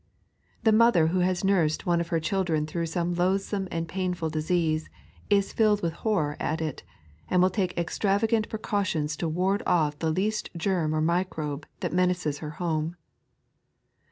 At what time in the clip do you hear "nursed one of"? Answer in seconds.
1.43-2.07